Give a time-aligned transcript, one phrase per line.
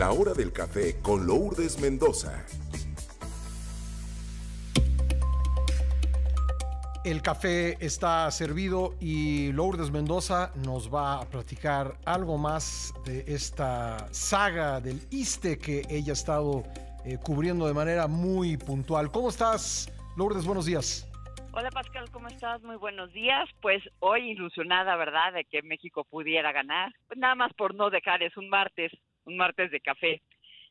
[0.00, 2.46] La hora del café con Lourdes Mendoza.
[7.04, 14.10] El café está servido y Lourdes Mendoza nos va a platicar algo más de esta
[14.10, 16.64] saga del ISTE que ella ha estado
[17.04, 19.10] eh, cubriendo de manera muy puntual.
[19.10, 20.46] ¿Cómo estás, Lourdes?
[20.46, 21.06] Buenos días.
[21.52, 22.62] Hola Pascal, ¿cómo estás?
[22.62, 23.50] Muy buenos días.
[23.60, 26.90] Pues hoy ilusionada, ¿verdad?, de que México pudiera ganar.
[27.06, 28.92] Pues nada más por no dejar, es un martes,
[29.24, 30.22] un martes de café.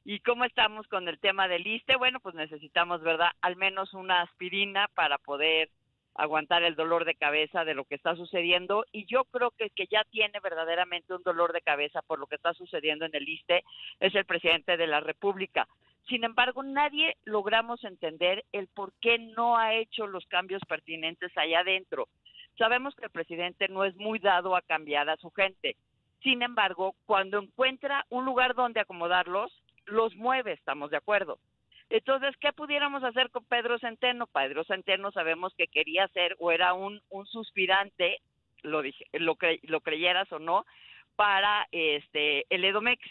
[0.06, 1.96] ¿Y cómo estamos con el tema del ISTE?
[1.98, 5.70] Bueno, pues necesitamos, ¿verdad?, al menos una aspirina para poder
[6.16, 9.72] aguantar el dolor de cabeza de lo que está sucediendo y yo creo que el
[9.72, 13.28] que ya tiene verdaderamente un dolor de cabeza por lo que está sucediendo en el
[13.28, 13.64] ISTE
[14.00, 15.68] es el presidente de la República.
[16.08, 21.60] Sin embargo, nadie logramos entender el por qué no ha hecho los cambios pertinentes allá
[21.60, 22.10] adentro.
[22.58, 25.78] Sabemos que el presidente no es muy dado a cambiar a su gente.
[26.22, 29.52] Sin embargo, cuando encuentra un lugar donde acomodarlos,
[29.86, 31.40] los mueve, estamos de acuerdo.
[31.90, 34.28] Entonces, ¿qué pudiéramos hacer con Pedro Centeno?
[34.28, 38.20] Pedro Centeno sabemos que quería ser o era un, un suspirante,
[38.62, 40.66] lo, dije, lo, lo creyeras o no,
[41.16, 43.02] para este el Edomex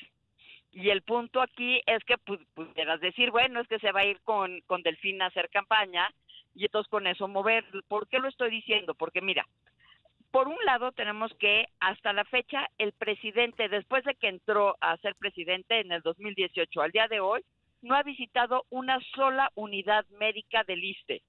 [0.71, 2.17] y el punto aquí es que
[2.55, 6.09] pudieras decir, bueno, es que se va a ir con, con Delfín a hacer campaña
[6.55, 7.65] y entonces con eso mover.
[7.89, 8.95] ¿Por qué lo estoy diciendo?
[8.95, 9.47] Porque mira,
[10.31, 14.97] por un lado tenemos que hasta la fecha el presidente, después de que entró a
[14.99, 17.43] ser presidente en el 2018 al día de hoy,
[17.83, 21.23] no ha visitado una sola unidad médica del ISTE.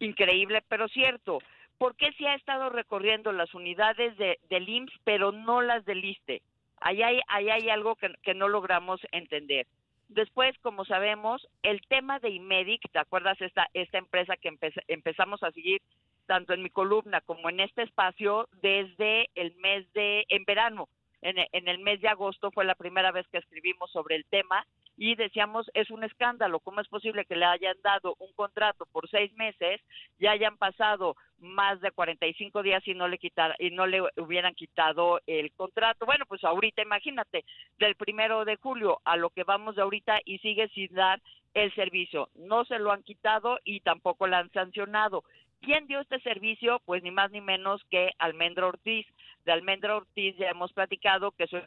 [0.00, 1.38] Increíble, pero cierto.
[1.78, 6.04] ¿Por qué se ha estado recorriendo las unidades de, del IMSS, pero no las del
[6.04, 6.42] ISTE?
[6.80, 9.66] Ahí hay, hay algo que, no logramos entender.
[10.08, 14.50] Después, como sabemos, el tema de Imedic, ¿te acuerdas esta, esta empresa que
[14.88, 15.80] empezamos a seguir
[16.26, 20.88] tanto en mi columna como en este espacio desde el mes de, en verano?
[21.22, 24.64] En, el mes de agosto fue la primera vez que escribimos sobre el tema
[24.96, 29.08] y decíamos es un escándalo, ¿cómo es posible que le hayan dado un contrato por
[29.10, 29.80] seis meses
[30.18, 34.54] y hayan pasado más de 45 días y no le quitar, y no le hubieran
[34.54, 36.06] quitado el contrato?
[36.06, 37.44] Bueno, pues ahorita imagínate,
[37.78, 41.20] del primero de julio a lo que vamos de ahorita y sigue sin dar
[41.54, 45.24] el servicio, no se lo han quitado y tampoco lo han sancionado.
[45.60, 46.80] ¿Quién dio este servicio?
[46.84, 49.06] Pues ni más ni menos que Almendra Ortiz.
[49.44, 51.58] De Almendra Ortiz ya hemos platicado que eso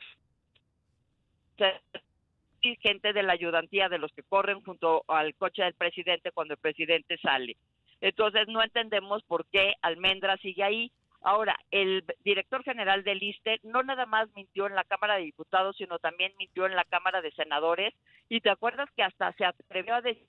[2.82, 6.60] gente de la ayudantía de los que corren junto al coche del presidente cuando el
[6.60, 7.58] presidente sale.
[8.02, 10.92] Entonces no entendemos por qué Almendra sigue ahí.
[11.22, 15.76] Ahora, el director general del ISTE no nada más mintió en la Cámara de Diputados,
[15.76, 17.94] sino también mintió en la Cámara de Senadores.
[18.30, 20.26] Y te acuerdas que hasta se atrevió a decir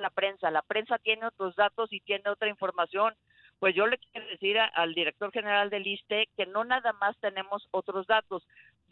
[0.00, 3.14] la prensa, la prensa tiene otros datos y tiene otra información.
[3.58, 7.68] Pues yo le quiero decir al director general del ISTE que no nada más tenemos
[7.72, 8.42] otros datos,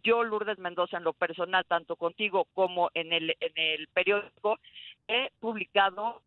[0.05, 4.59] yo, Lourdes Mendoza, en lo personal, tanto contigo como en el, en el periódico,
[5.09, 6.23] he publicado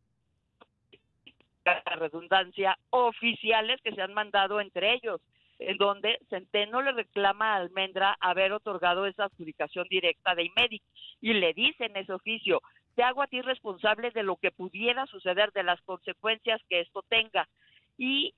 [1.63, 5.21] la redundancia oficiales que se han mandado entre ellos,
[5.59, 10.81] en donde Centeno le reclama a Almendra haber otorgado esa adjudicación directa de IMEDIC
[11.21, 12.61] y le dice en ese oficio,
[12.95, 17.03] te hago a ti responsable de lo que pudiera suceder, de las consecuencias que esto
[17.09, 17.47] tenga.
[17.97, 18.33] Y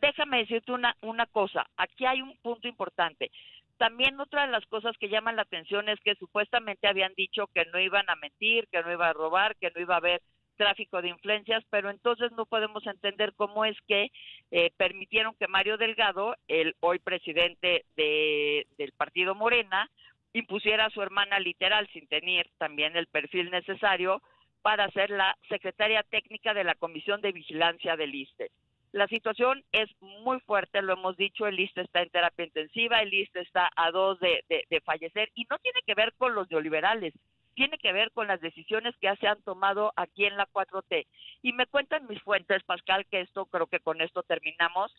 [0.00, 3.30] déjame decirte una, una cosa, aquí hay un punto importante.
[3.78, 7.66] También otra de las cosas que llaman la atención es que supuestamente habían dicho que
[7.66, 10.22] no iban a mentir, que no iba a robar, que no iba a haber
[10.56, 14.10] tráfico de influencias, pero entonces no podemos entender cómo es que
[14.50, 19.90] eh, permitieron que Mario Delgado, el hoy presidente de, del partido Morena,
[20.38, 24.22] impusiera a su hermana literal sin tener también el perfil necesario
[24.62, 28.50] para ser la secretaria técnica de la Comisión de Vigilancia del ISTE.
[28.92, 33.12] La situación es muy fuerte, lo hemos dicho, el ISTE está en terapia intensiva, el
[33.12, 34.42] ISTE está a dos de,
[34.84, 37.14] fallecer y no tiene que ver con los neoliberales,
[37.54, 41.06] tiene que ver con las decisiones que se han tomado aquí en la 4T.
[41.42, 44.94] Y me cuentan mis fuentes, Pascal, que esto creo que con esto terminamos.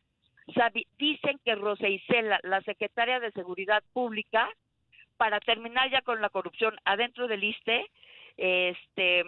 [0.97, 4.49] dicen que Rosa Isela, la secretaria de Seguridad Pública,
[5.17, 7.89] para terminar ya con la corrupción adentro del ISTE,
[8.37, 9.23] este,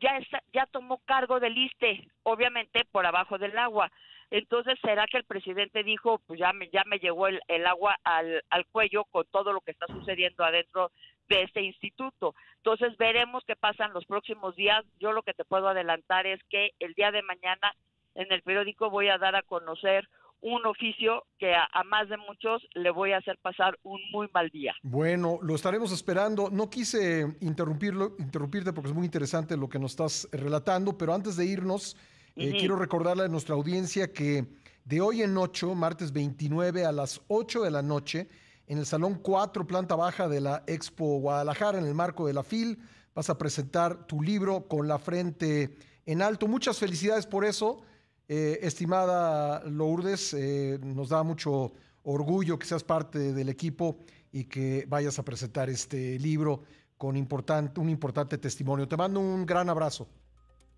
[0.00, 0.18] ya
[0.52, 3.90] ya tomó cargo del ISTE, obviamente por abajo del agua.
[4.30, 7.98] Entonces, ¿será que el presidente dijo, pues ya me, ya me llegó el, el agua
[8.04, 10.92] al, al cuello con todo lo que está sucediendo adentro
[11.28, 12.34] de este instituto?
[12.58, 14.84] Entonces, veremos qué pasa en los próximos días.
[15.00, 17.74] Yo lo que te puedo adelantar es que el día de mañana
[18.14, 20.08] en el periódico voy a dar a conocer
[20.42, 24.48] un oficio que a, más de muchos le voy a hacer pasar un muy mal
[24.50, 24.74] día.
[24.82, 26.50] Bueno, lo estaremos esperando.
[26.50, 31.36] No quise interrumpirlo, interrumpirte porque es muy interesante lo que nos estás relatando, pero antes
[31.36, 31.96] de irnos,
[32.36, 34.46] eh, quiero recordarle a nuestra audiencia que
[34.84, 38.28] de hoy en ocho, martes 29 a las 8 de la noche,
[38.66, 42.42] en el Salón 4, planta baja de la Expo Guadalajara, en el marco de la
[42.42, 42.78] FIL.
[43.14, 45.74] Vas a presentar tu libro con la frente
[46.06, 46.46] en alto.
[46.46, 47.82] Muchas felicidades por eso,
[48.32, 50.34] eh, estimada Lourdes.
[50.34, 51.72] Eh, nos da mucho
[52.04, 53.98] orgullo que seas parte del equipo
[54.30, 56.62] y que vayas a presentar este libro
[56.96, 58.86] con importante, un importante testimonio.
[58.86, 60.08] Te mando un gran abrazo.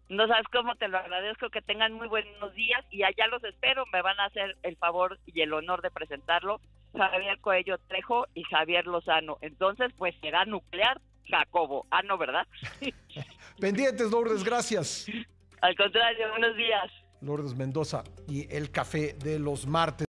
[0.08, 3.84] No sabes cómo te lo agradezco, que tengan muy buenos días y allá los espero,
[3.92, 6.58] me van a hacer el favor y el honor de presentarlo
[6.96, 9.36] Javier Coello Trejo y Javier Lozano.
[9.42, 11.86] Entonces, pues será nuclear Jacobo.
[11.90, 12.46] Ah, no, ¿verdad?
[13.60, 15.06] Pendientes, Lourdes, gracias.
[15.60, 17.01] Al contrario, buenos días.
[17.22, 19.92] Lourdes Mendoza y el café de los martes.